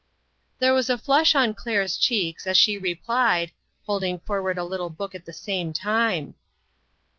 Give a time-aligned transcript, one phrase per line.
[0.57, 3.51] There was a flush on Claire's cheeks as she replied,
[3.85, 6.33] holding forward a little book at the same time.